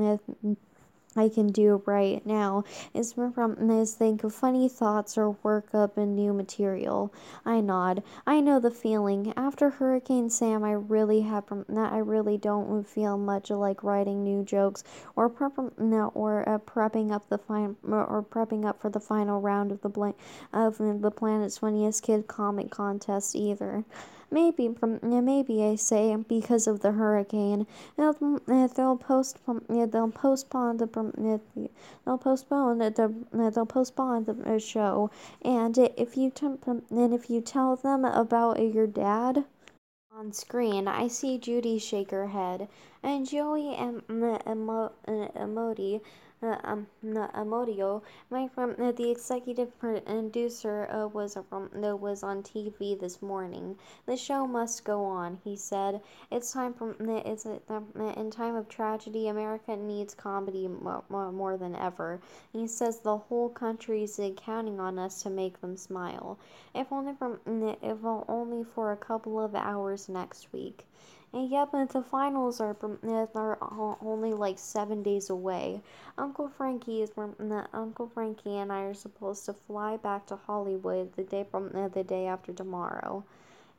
I 1.16 1.28
can 1.28 1.49
do 1.49 1.82
right 1.87 2.25
now 2.26 2.64
is 2.94 3.14
is 3.16 3.94
think 3.94 4.25
of 4.25 4.35
funny 4.35 4.68
thoughts 4.68 5.16
or 5.16 5.30
work 5.42 5.75
up 5.75 5.96
a 5.96 6.06
new 6.06 6.32
material. 6.32 7.12
I 7.44 7.61
nod. 7.61 8.02
I 8.26 8.40
know 8.40 8.61
the 8.61 8.70
feeling. 8.70 9.32
After 9.37 9.70
Hurricane 9.70 10.30
Sam, 10.30 10.64
I 10.64 10.73
really 10.73 11.23
have 11.23 11.44
I 11.75 11.99
really 11.99 12.37
don't 12.37 12.87
feel 12.87 13.16
much 13.16 13.50
like 13.50 13.82
writing 13.82 14.23
new 14.23 14.42
jokes 14.42 14.85
or 15.14 15.28
prep, 15.28 15.58
or 15.58 16.49
uh, 16.49 16.58
prepping 16.58 17.12
up 17.12 17.28
the 17.28 17.38
fine 17.38 17.76
or 17.82 18.25
prepping 18.28 18.64
up 18.64 18.80
for 18.80 18.90
the 18.90 19.00
final 19.00 19.40
round 19.40 19.73
of 19.73 19.80
the 19.82 20.14
of 20.52 20.78
the 20.78 21.11
planet's 21.11 21.58
funniest 21.58 22.02
kid 22.02 22.26
comic 22.26 22.70
contest 22.70 23.35
either. 23.35 23.85
Maybe, 24.30 24.75
maybe 25.02 25.62
I 25.62 25.76
say 25.76 26.16
because 26.16 26.66
of 26.66 26.80
the 26.80 26.92
hurricane, 26.92 27.66
they'll, 27.97 28.40
they'll 28.47 28.97
postpone. 28.97 29.64
They'll 29.68 30.11
postpone 30.11 30.78
the. 30.78 31.71
They'll 32.04 32.18
postpone 32.18 32.78
the. 32.78 33.14
They'll 33.33 33.66
postpone 33.66 34.25
the 34.25 34.59
show. 34.59 35.11
And 35.42 35.78
if 35.78 36.16
you 36.16 36.33
and 36.90 37.14
if 37.14 37.30
you 37.30 37.40
tell 37.40 37.76
them 37.76 38.04
about 38.04 38.61
your 38.61 38.87
dad. 38.87 39.45
On 40.12 40.33
screen, 40.33 40.88
I 40.88 41.09
see 41.09 41.37
Judy 41.37 41.78
shake 41.78 42.11
her 42.11 42.28
head, 42.28 42.68
and 43.02 43.28
Joey 43.28 43.75
and 43.75 44.00
Emoti 44.09 44.90
uh, 45.06 45.38
um, 45.38 46.00
Uh, 46.43 46.59
um, 46.64 46.87
Amodio, 47.02 47.97
uh, 47.97 48.00
my 48.28 48.47
from 48.47 48.76
uh, 48.78 48.93
the 48.93 49.11
executive 49.11 49.78
producer 49.78 50.87
uh, 50.90 51.09
was 51.09 51.35
uh, 51.35 51.97
was 51.97 52.23
on 52.23 52.43
TV 52.43 53.00
this 53.00 53.23
morning. 53.23 53.78
The 54.05 54.19
show 54.19 54.47
must 54.47 54.85
go 54.85 55.02
on, 55.02 55.38
he 55.45 55.57
said. 55.57 56.02
It's 56.31 56.52
time 56.52 56.75
for 56.75 56.90
uh, 56.90 57.23
it's 57.25 57.47
in 57.47 58.31
time 58.31 58.55
of 58.55 58.69
tragedy. 58.69 59.28
America 59.28 59.76
needs 59.76 60.14
comedy 60.14 60.69
more, 60.69 61.57
than 61.57 61.75
ever. 61.75 62.21
He 62.52 62.66
says 62.66 63.00
the 63.00 63.16
whole 63.16 63.49
country's 63.49 64.21
counting 64.37 64.78
on 64.78 64.99
us 64.99 65.23
to 65.23 65.31
make 65.31 65.62
them 65.62 65.78
smile. 65.78 66.38
If 66.75 66.93
only 66.93 67.14
from 67.14 67.40
if 67.81 68.05
only 68.05 68.62
for 68.62 68.93
a 68.93 68.97
couple 68.99 69.40
of 69.40 69.55
hours 69.55 70.07
next 70.11 70.52
week. 70.52 70.85
And 71.33 71.50
yeah, 71.50 71.66
but 71.71 71.90
the 71.90 72.02
finals 72.02 72.61
are, 72.61 72.76
are 73.35 73.97
only 74.00 74.33
like 74.33 74.59
seven 74.59 75.02
days 75.02 75.28
away. 75.28 75.83
Uncle 76.16 76.49
Frankie 76.49 77.02
is 77.02 77.11
Uncle 77.73 78.11
Frankie 78.14 78.56
and 78.56 78.73
I 78.73 78.83
are 78.83 78.95
supposed 78.95 79.45
to 79.47 79.52
fly 79.52 79.97
back 79.97 80.26
to 80.26 80.37
Hollywood 80.37 81.12
the 81.14 81.25
day 81.25 81.45
from 81.50 81.71
uh, 81.75 81.88
the 81.88 82.04
day 82.04 82.26
after 82.26 82.52
tomorrow. 82.52 83.25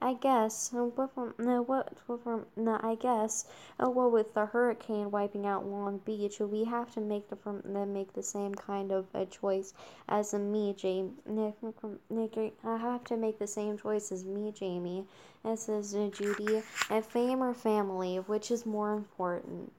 I 0.01 0.13
guess. 0.13 0.74
Um, 0.74 0.92
what 0.96 1.13
from 1.13 1.34
no 1.39 1.62
what, 1.62 1.94
what 2.06 2.24
from 2.24 2.46
no 2.56 2.80
I 2.84 2.96
guess. 2.96 3.46
Oh 3.80 3.89
well 3.89 4.12
with 4.12 4.34
the 4.34 4.46
hurricane 4.46 5.10
wiping 5.12 5.46
out 5.46 5.66
Long 5.66 5.98
Beach, 6.00 6.39
we 6.39 6.66
have 6.66 6.92
to 6.94 7.01
make 7.01 7.30
the 7.30 7.36
from 7.36 7.62
make 7.94 8.13
the 8.13 8.22
same 8.22 8.54
kind 8.54 8.92
of 8.92 9.08
a 9.13 9.25
choice 9.25 9.74
as 10.08 10.34
me, 10.34 10.74
Jamie. 10.74 11.13
I 11.27 12.77
have 12.77 13.04
to 13.06 13.18
make 13.18 13.39
the 13.39 13.48
same 13.48 13.77
choice 13.77 14.12
as 14.12 14.24
me, 14.24 14.51
Jamie. 14.51 15.06
As 15.44 15.63
says 15.63 15.96
uh, 15.96 16.10
Judy. 16.13 16.62
And 16.89 17.06
fame 17.06 17.42
or 17.42 17.54
family, 17.54 18.18
which 18.18 18.51
is 18.51 18.66
more 18.66 18.94
important? 18.94 19.72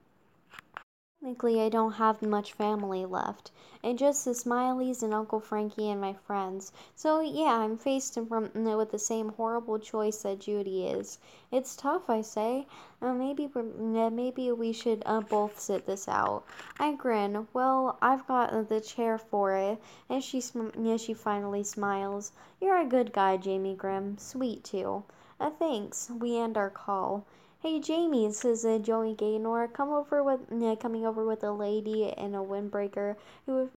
Technically, 1.21 1.61
I 1.61 1.67
don't 1.67 1.91
have 1.91 2.21
much 2.21 2.53
family 2.53 3.05
left, 3.05 3.51
and 3.83 3.99
just 3.99 4.23
the 4.23 4.31
Smileys 4.33 5.03
and 5.03 5.13
Uncle 5.13 5.41
Frankie 5.41 5.89
and 5.89 5.99
my 5.99 6.13
friends. 6.13 6.71
So 6.95 7.19
yeah, 7.19 7.57
I'm 7.57 7.77
faced 7.77 8.13
from 8.13 8.49
with 8.53 8.91
the 8.91 8.99
same 8.99 9.33
horrible 9.33 9.79
choice 9.79 10.21
that 10.21 10.39
Judy 10.39 10.87
is. 10.87 11.19
It's 11.51 11.75
tough, 11.75 12.09
I 12.09 12.21
say. 12.21 12.67
Uh, 13.01 13.11
maybe 13.11 13.51
maybe 13.53 14.53
we 14.53 14.71
should 14.71 15.03
uh, 15.05 15.19
both 15.19 15.59
sit 15.59 15.85
this 15.85 16.07
out. 16.07 16.45
I 16.79 16.93
grin. 16.93 17.49
Well, 17.51 17.97
I've 18.01 18.25
got 18.25 18.69
the 18.69 18.79
chair 18.79 19.17
for 19.17 19.53
it, 19.57 19.77
and 20.09 20.23
she 20.23 20.41
yeah, 20.79 20.95
she 20.95 21.13
finally 21.13 21.65
smiles. 21.65 22.31
You're 22.61 22.79
a 22.79 22.85
good 22.85 23.11
guy, 23.11 23.35
Jamie 23.35 23.75
Grimm. 23.75 24.17
Sweet 24.19 24.63
too. 24.63 25.03
Uh, 25.37 25.49
thanks. 25.49 26.09
We 26.09 26.37
end 26.37 26.55
our 26.55 26.69
call. 26.69 27.25
Hey 27.61 27.81
Jamie, 27.81 28.31
says 28.31 28.63
uh, 28.63 28.77
Joey 28.77 29.13
Gaynor, 29.15 29.67
come 29.67 29.89
over 29.89 30.23
with 30.23 30.39
uh, 30.49 30.77
coming 30.77 31.05
over 31.05 31.25
with 31.25 31.43
a 31.43 31.51
lady 31.51 32.05
in 32.05 32.33
a 32.33 32.41
windbreaker 32.41 33.17
who 33.45 33.63
is 33.63 33.69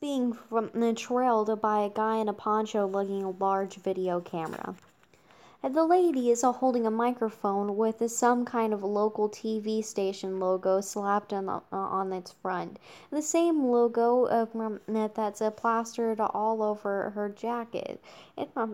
being 0.00 0.32
from, 0.32 0.70
uh, 0.80 0.92
trailed 0.94 1.60
by 1.60 1.80
a 1.80 1.90
guy 1.90 2.18
in 2.18 2.28
a 2.28 2.32
poncho 2.32 2.86
lugging 2.86 3.24
a 3.24 3.30
large 3.30 3.74
video 3.78 4.20
camera. 4.20 4.76
The 5.60 5.84
lady 5.84 6.30
is 6.30 6.42
holding 6.42 6.86
a 6.86 6.90
microphone 6.90 7.76
with 7.76 8.08
some 8.12 8.44
kind 8.44 8.72
of 8.72 8.84
local 8.84 9.28
TV 9.28 9.84
station 9.84 10.38
logo 10.38 10.80
slapped 10.80 11.32
on, 11.32 11.46
the, 11.46 11.60
on 11.72 12.12
its 12.12 12.30
front. 12.30 12.78
The 13.10 13.22
same 13.22 13.64
logo 13.64 14.26
uh, 14.26 14.78
that's 15.14 15.42
uh, 15.42 15.50
plastered 15.50 16.20
all 16.20 16.62
over 16.62 17.10
her 17.10 17.28
jacket. 17.28 18.00
It, 18.36 18.50
uh, 18.56 18.68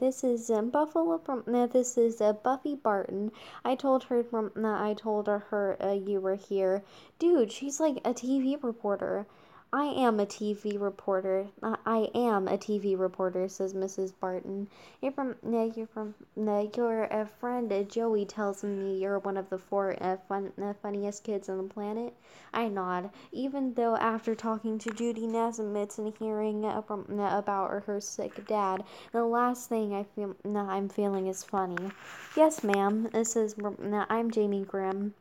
this 0.00 0.24
is 0.24 0.48
uh, 0.48 0.62
Buffalo. 0.62 1.20
Uh, 1.28 1.66
this 1.66 1.98
is 1.98 2.22
uh, 2.22 2.32
Buffy 2.32 2.76
Barton. 2.76 3.30
I 3.62 3.74
told 3.74 4.04
her. 4.04 4.24
I 4.56 4.94
told 4.94 5.26
her 5.26 5.76
you 6.02 6.22
were 6.22 6.36
here, 6.36 6.82
dude. 7.18 7.52
She's 7.52 7.78
like 7.78 7.98
a 8.06 8.14
TV 8.14 8.56
reporter. 8.62 9.26
I 9.72 9.86
am 9.86 10.20
a 10.20 10.26
TV 10.26 10.80
reporter. 10.80 11.48
I 11.60 12.08
am 12.14 12.46
a 12.46 12.56
TV 12.56 12.96
reporter, 12.96 13.48
says 13.48 13.74
Mrs. 13.74 14.12
Barton. 14.20 14.68
You're 15.02 15.10
from, 15.10 15.34
uh, 15.44 15.64
you're 15.64 15.88
from, 15.88 16.14
uh, 16.38 16.68
your 16.76 17.12
uh, 17.12 17.24
friend 17.24 17.90
Joey 17.90 18.26
tells 18.26 18.62
me 18.62 18.98
you're 18.98 19.18
one 19.18 19.36
of 19.36 19.50
the 19.50 19.58
four 19.58 19.96
uh, 20.00 20.18
fun, 20.28 20.52
uh, 20.62 20.72
funniest 20.74 21.24
kids 21.24 21.48
on 21.48 21.58
the 21.58 21.74
planet. 21.74 22.14
I 22.54 22.68
nod, 22.68 23.10
even 23.32 23.74
though 23.74 23.96
after 23.96 24.36
talking 24.36 24.78
to 24.78 24.92
Judy 24.92 25.26
Nesmith 25.26 25.98
and 25.98 26.16
hearing 26.16 26.64
uh, 26.64 26.82
from, 26.82 27.18
uh, 27.18 27.36
about 27.36 27.82
her 27.86 28.00
sick 28.00 28.46
dad, 28.46 28.84
the 29.10 29.24
last 29.24 29.68
thing 29.68 29.92
I 29.92 30.04
feel, 30.04 30.36
I'm 30.44 30.88
feeling 30.88 31.26
is 31.26 31.42
funny. 31.42 31.90
Yes, 32.36 32.62
ma'am, 32.62 33.10
says, 33.24 33.56
uh, 33.58 34.06
I'm 34.08 34.30
Jamie 34.30 34.64
Grimm 34.64 35.14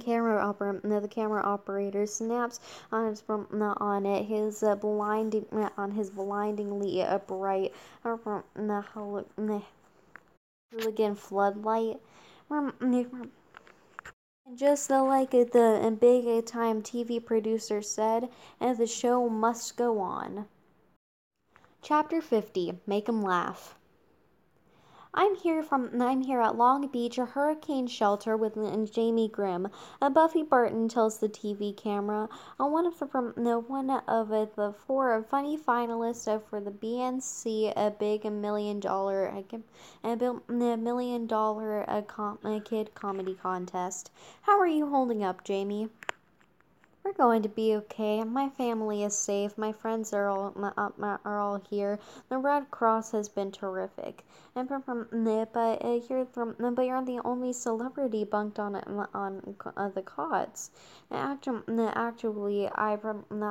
camera 0.00 0.42
operator 0.42 1.00
the 1.00 1.08
camera 1.08 1.42
operator 1.42 2.06
snaps 2.06 2.60
on 2.90 3.08
his 3.08 3.22
on 3.28 4.06
it 4.06 4.24
his 4.24 4.62
uh, 4.62 4.74
blinding 4.74 5.46
on 5.76 5.90
his 5.92 6.10
blindingly 6.10 7.02
uh, 7.02 7.18
bright 7.18 7.72
uh, 8.04 8.16
hooligan 10.72 11.14
floodlight 11.14 12.00
just 14.54 14.90
like 14.90 15.32
the 15.32 15.96
big 16.00 16.46
time 16.46 16.80
TV 16.80 17.24
producer 17.24 17.82
said, 17.82 18.28
and 18.60 18.78
the 18.78 18.86
show 18.86 19.28
must 19.28 19.76
go 19.76 19.98
on. 19.98 20.46
Chapter 21.82 22.20
50 22.20 22.78
Make 22.86 23.08
'em 23.08 23.22
Laugh. 23.22 23.75
I'm 25.18 25.34
here 25.34 25.62
from 25.62 26.02
I'm 26.02 26.20
here 26.20 26.42
at 26.42 26.56
Long 26.56 26.88
Beach, 26.88 27.16
a 27.16 27.24
hurricane 27.24 27.86
shelter 27.86 28.36
with 28.36 28.54
Jamie 28.92 29.30
Grimm. 29.30 29.68
Uh, 29.98 30.10
Buffy 30.10 30.42
Barton 30.42 30.90
tells 30.90 31.16
the 31.16 31.28
TV 31.30 31.74
camera. 31.74 32.28
Uh, 32.60 32.66
one 32.66 32.84
of 32.84 32.98
the 32.98 33.06
from 33.06 33.32
no 33.34 33.60
one 33.60 33.88
of 33.88 34.30
uh, 34.30 34.44
the 34.56 34.74
four 34.86 35.22
funny 35.22 35.56
finalists 35.56 36.28
uh, 36.28 36.38
for 36.38 36.60
the 36.60 36.70
BNC 36.70 37.72
a 37.74 37.90
big 37.92 38.30
million 38.30 38.78
dollar 38.78 39.24
a 40.50 40.76
million 40.76 41.26
dollar 41.26 41.80
a, 41.88 42.02
com- 42.02 42.38
a 42.44 42.60
kid 42.60 42.94
comedy 42.94 43.32
contest. 43.32 44.10
How 44.42 44.60
are 44.60 44.68
you 44.68 44.90
holding 44.90 45.24
up, 45.24 45.44
Jamie? 45.44 45.88
We're 47.06 47.12
going 47.12 47.42
to 47.42 47.48
be 47.48 47.76
okay. 47.76 48.24
My 48.24 48.48
family 48.48 49.04
is 49.04 49.16
safe. 49.16 49.56
My 49.56 49.70
friends 49.70 50.12
are 50.12 50.28
all 50.28 50.52
are 51.24 51.38
all 51.38 51.62
here. 51.70 52.00
The 52.30 52.38
Red 52.38 52.68
Cross 52.72 53.12
has 53.12 53.28
been 53.28 53.52
terrific. 53.52 54.24
And 54.56 54.68
but 54.68 54.82
uh, 55.54 56.00
you're 56.08 56.24
from 56.24 56.56
but 56.58 56.82
you're 56.82 57.04
the 57.04 57.20
only 57.24 57.52
celebrity 57.52 58.24
bunked 58.24 58.58
on 58.58 58.74
on 59.14 59.54
uh, 59.76 59.88
the 59.90 60.02
cots. 60.02 60.72
Actually, 61.12 61.86
actually, 61.94 62.68
I 62.74 62.98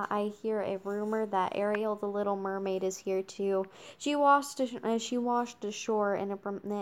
I 0.10 0.34
hear 0.42 0.62
a 0.62 0.78
rumor 0.80 1.26
that 1.28 1.54
Ariel 1.56 1.96
the 1.96 2.08
Little 2.08 2.36
Mermaid 2.36 2.84
is 2.84 2.98
here 2.98 3.22
too. 3.22 3.66
She 3.98 4.18
washed 4.18 4.60
uh, 4.60 4.98
she 4.98 5.18
washed 5.18 5.64
ashore 5.64 6.16
in 6.16 6.32
a, 6.32 6.38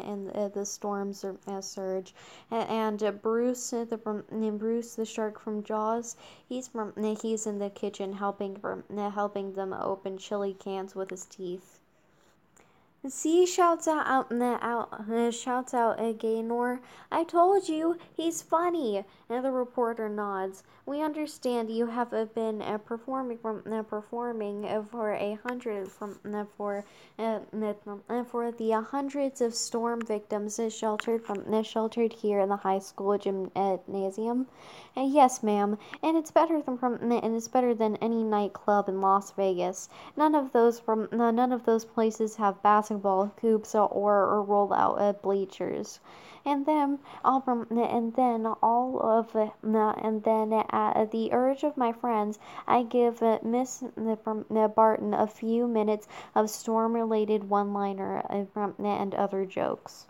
in 0.09 0.31
uh, 0.33 0.47
the 0.47 0.65
storm 0.65 1.13
uh, 1.47 1.61
surge, 1.61 2.15
and 2.49 3.03
uh, 3.03 3.11
Bruce 3.11 3.69
the 3.69 4.23
Bruce 4.57 4.95
the 4.95 5.05
shark 5.05 5.39
from 5.39 5.61
Jaws. 5.61 6.15
He's 6.47 6.62
from 6.67 6.93
he's 7.21 7.45
in 7.45 7.59
the 7.59 7.69
kitchen 7.69 8.13
helping 8.13 8.55
helping 8.97 9.53
them 9.53 9.73
open 9.73 10.17
chili 10.17 10.53
cans 10.53 10.95
with 10.95 11.09
his 11.09 11.25
teeth. 11.25 11.79
C 13.05 13.45
shouts 13.45 13.85
out, 13.85 14.07
out, 14.07 14.31
out 14.61 15.09
uh, 15.09 15.29
shouts 15.29 15.73
out 15.73 15.99
uh, 15.99 16.13
Gaynor. 16.13 16.79
I 17.11 17.25
told 17.25 17.67
you, 17.67 17.97
he's 18.15 18.41
funny. 18.41 19.03
And 19.29 19.43
the 19.43 19.51
reporter 19.51 20.07
nods. 20.07 20.63
We 20.85 21.01
understand 21.01 21.69
you 21.69 21.87
have 21.87 22.13
uh, 22.13 22.25
been 22.25 22.61
uh, 22.61 22.77
performing 22.77 23.39
from 23.39 23.63
uh, 23.69 23.83
performing 23.83 24.65
uh, 24.65 24.83
for 24.83 25.11
a 25.13 25.37
hundred 25.45 25.91
from 25.91 26.19
for 26.55 26.85
for 28.29 28.51
the 28.51 28.71
hundreds 28.71 29.41
of 29.41 29.55
storm 29.55 30.01
victims 30.01 30.59
sheltered 30.69 31.25
from 31.25 31.63
sheltered 31.63 32.13
here 32.13 32.39
in 32.39 32.49
the 32.49 32.57
high 32.57 32.79
school 32.79 33.17
gymnasium. 33.17 34.47
yes, 34.95 35.41
ma'am. 35.41 35.77
And 36.03 36.15
it's 36.15 36.31
better 36.31 36.61
than 36.61 36.77
from 36.77 37.11
and 37.11 37.35
it's 37.35 37.47
better 37.47 37.73
than 37.73 37.95
any 37.97 38.23
nightclub 38.23 38.87
in 38.87 39.01
Las 39.01 39.31
Vegas. 39.31 39.89
None 40.15 40.35
of 40.35 40.51
those 40.51 40.79
from 40.79 41.09
none 41.11 41.51
of 41.51 41.65
those 41.65 41.85
places 41.85 42.35
have 42.35 42.61
basketball 42.61 42.92
basketball 42.93 43.33
hoops 43.41 43.73
or, 43.73 43.87
or 43.89 44.43
roll 44.43 44.71
out 44.71 45.01
uh, 45.01 45.13
bleachers. 45.13 45.99
And 46.45 46.65
then 46.65 46.99
all 47.25 47.43
and 47.47 48.13
then 48.13 48.45
all 48.61 48.99
of 48.99 49.35
uh, 49.35 49.49
and 49.63 50.23
then 50.23 50.53
at 50.53 51.09
the 51.09 51.33
urge 51.33 51.63
of 51.63 51.75
my 51.75 51.91
friends 51.91 52.37
I 52.67 52.83
give 52.83 53.23
uh, 53.23 53.39
Miss 53.43 53.81
uh, 53.81 54.67
Barton 54.67 55.13
a 55.13 55.25
few 55.25 55.67
minutes 55.67 56.07
of 56.35 56.49
storm 56.49 56.93
related 56.93 57.49
one 57.49 57.73
liner 57.73 58.19
uh, 58.29 58.71
and 58.83 59.15
other 59.15 59.45
jokes 59.45 60.05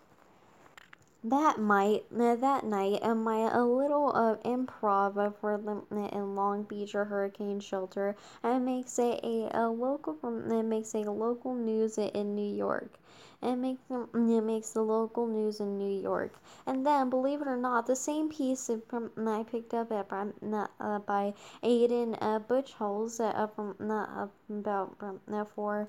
that 1.24 1.58
might 1.58 2.04
that 2.10 2.64
night 2.64 2.98
and 3.02 3.24
my 3.24 3.50
a 3.50 3.64
little 3.64 4.14
uh, 4.14 4.36
improv 4.46 5.14
for 5.40 5.56
the 5.56 5.82
in 6.14 6.36
Long 6.36 6.64
Beach 6.64 6.94
or 6.94 7.06
hurricane 7.06 7.60
shelter 7.60 8.14
and 8.42 8.66
makes 8.66 8.98
a, 8.98 9.18
a, 9.24 9.50
a 9.54 9.68
local 9.70 10.16
it 10.22 10.62
makes 10.64 10.94
a 10.94 10.98
local 11.10 11.54
news 11.54 11.96
in 11.96 12.34
New 12.34 12.54
York. 12.54 12.98
It 13.42 13.56
makes 13.56 13.80
it 13.90 14.42
makes 14.42 14.72
the 14.72 14.82
local 14.82 15.26
news 15.26 15.60
in 15.60 15.78
New 15.78 16.00
York. 16.00 16.34
And 16.66 16.86
then, 16.86 17.08
believe 17.08 17.40
it 17.40 17.48
or 17.48 17.56
not, 17.56 17.86
the 17.86 17.96
same 17.96 18.28
piece 18.28 18.70
from 18.88 19.10
I 19.16 19.44
picked 19.44 19.72
up 19.72 19.92
at 19.92 20.10
uh, 20.10 20.98
by 20.98 21.32
Aiden 21.62 22.18
uh, 22.20 22.38
Butchholes 22.40 23.18
uh, 23.20 23.46
from 23.46 23.74
uh, 23.80 24.26
about 24.50 24.96
uh, 25.00 25.44
for 25.54 25.88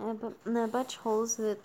uh, 0.00 0.14
Butchholes 0.14 1.36
that 1.36 1.58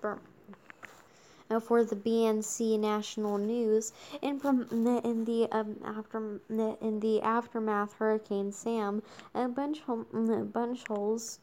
for 1.59 1.83
the 1.83 1.95
BNC 1.95 2.79
National 2.79 3.37
News, 3.37 3.91
from 4.41 4.67
in 4.71 5.25
the 5.25 5.47
um, 5.51 5.75
after 5.83 6.39
in 6.49 6.99
the 6.99 7.21
aftermath 7.21 7.93
Hurricane 7.93 8.51
Sam, 8.51 9.03
a 9.33 9.47
bunch 9.47 9.81
bunch 10.45 10.87
holes 10.87 11.39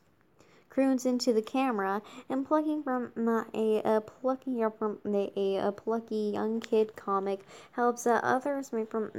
croons 0.78 1.06
into 1.06 1.32
the 1.32 1.42
camera 1.42 2.00
and 2.28 2.46
plucking 2.46 2.84
from 2.84 3.10
a, 3.52 3.82
a 3.84 4.00
plucky 4.00 4.62
from 4.78 4.96
a, 5.06 5.56
a 5.56 5.72
plucky 5.72 6.30
young 6.34 6.60
kid 6.60 6.94
comic 6.94 7.40
helps 7.72 8.06
uh, 8.06 8.20
others 8.22 8.72
make 8.72 8.88
from 8.88 9.10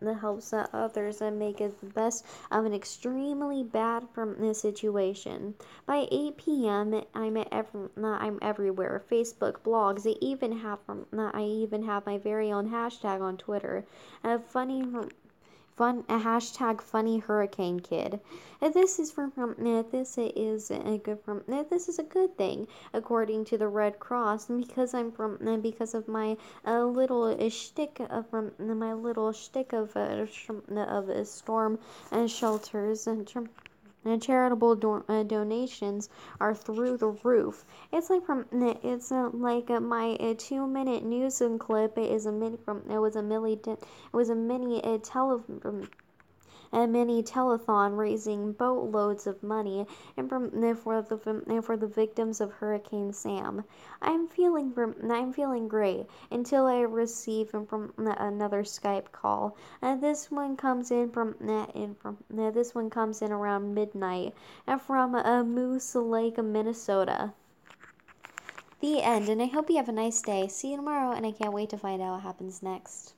the 0.00 0.14
helps 0.14 0.52
uh, 0.52 0.68
others 0.72 1.20
uh, 1.20 1.28
make 1.32 1.58
the 1.58 1.72
best 1.96 2.24
of 2.52 2.64
an 2.64 2.72
extremely 2.72 3.64
bad 3.64 4.06
from 4.14 4.40
the 4.40 4.54
situation. 4.54 5.52
By 5.84 6.06
8 6.12 6.36
p.m. 6.36 7.02
I'm 7.12 7.44
every, 7.50 7.88
I'm 8.04 8.38
everywhere. 8.40 9.02
Facebook, 9.10 9.62
blogs. 9.62 10.06
I 10.06 10.16
even 10.20 10.52
have 10.58 10.78
from 10.86 11.06
I 11.12 11.42
even 11.42 11.82
have 11.82 12.06
my 12.06 12.18
very 12.18 12.52
own 12.52 12.70
hashtag 12.70 13.20
on 13.20 13.36
Twitter. 13.36 13.84
A 14.22 14.38
funny 14.38 14.84
fun 15.80 16.04
a 16.10 16.18
hashtag 16.18 16.78
funny 16.78 17.18
hurricane 17.20 17.80
kid. 17.80 18.20
And 18.60 18.74
this 18.74 18.98
is 18.98 19.10
from, 19.10 19.32
this 19.90 20.18
is 20.18 20.70
a 20.70 20.98
good 20.98 21.20
from 21.24 21.42
this 21.48 21.88
is 21.88 21.98
a 21.98 22.02
good 22.02 22.36
thing 22.36 22.68
according 22.92 23.46
to 23.46 23.56
the 23.56 23.66
Red 23.66 23.98
Cross 23.98 24.48
because 24.48 24.92
I'm 24.92 25.10
from 25.10 25.62
because 25.62 25.94
of 25.94 26.06
my 26.06 26.36
uh, 26.66 26.84
little 26.84 27.34
shtick 27.48 27.98
of 28.10 28.28
from 28.28 28.52
my 28.58 28.92
little 28.92 29.32
shtick 29.32 29.72
of 29.72 29.96
uh, 29.96 30.26
of 30.76 31.26
storm 31.26 31.78
and 32.12 32.30
shelters 32.30 33.06
and 33.06 33.26
and 34.04 34.22
charitable 34.22 34.74
do- 34.76 35.04
uh, 35.08 35.22
donations 35.22 36.08
are 36.40 36.54
through 36.54 36.96
the 36.96 37.08
roof. 37.24 37.64
It's 37.92 38.10
like 38.10 38.24
from 38.24 38.46
it's 38.52 39.10
like 39.10 39.68
my 39.68 40.16
two 40.38 40.66
minute 40.66 41.04
news 41.04 41.42
clip 41.58 41.98
It 41.98 42.10
is 42.10 42.26
a 42.26 42.32
mini 42.32 42.56
from 42.56 42.82
it 42.88 42.98
was 42.98 43.16
a 43.16 43.22
milli 43.22 43.66
it 43.66 43.86
was 44.12 44.30
a 44.30 44.34
mini 44.34 44.82
uh, 44.82 44.98
tele 45.02 45.42
a 46.72 46.86
mini 46.86 47.22
telethon 47.22 47.96
raising 47.96 48.52
boatloads 48.52 49.26
of 49.26 49.42
money 49.42 49.86
and 50.16 50.28
for 50.28 50.38
the 51.02 51.62
for 51.62 51.76
the 51.76 51.86
victims 51.86 52.40
of 52.40 52.52
Hurricane 52.52 53.12
Sam. 53.12 53.64
I'm 54.00 54.28
feeling 54.28 54.72
I'm 55.10 55.32
feeling 55.32 55.68
great 55.68 56.06
until 56.30 56.66
I 56.66 56.80
receive 56.80 57.50
from 57.50 57.92
another 57.96 58.62
Skype 58.62 59.10
call. 59.12 59.56
Uh, 59.82 59.96
this 59.96 60.30
one 60.30 60.56
comes 60.56 60.90
in 60.90 61.10
from 61.10 61.34
in 61.74 61.94
from 61.96 62.18
uh, 62.38 62.50
this 62.50 62.74
one 62.74 62.88
comes 62.90 63.22
in 63.22 63.32
around 63.32 63.74
midnight 63.74 64.34
and 64.66 64.80
from 64.80 65.14
uh, 65.14 65.42
Moose 65.42 65.94
Lake, 65.94 66.38
Minnesota. 66.38 67.32
The 68.80 69.02
end. 69.02 69.28
And 69.28 69.42
I 69.42 69.46
hope 69.46 69.68
you 69.68 69.76
have 69.76 69.90
a 69.90 69.92
nice 69.92 70.22
day. 70.22 70.48
See 70.48 70.70
you 70.70 70.76
tomorrow, 70.76 71.12
and 71.12 71.26
I 71.26 71.32
can't 71.32 71.52
wait 71.52 71.68
to 71.70 71.76
find 71.76 72.00
out 72.00 72.14
what 72.14 72.22
happens 72.22 72.62
next. 72.62 73.12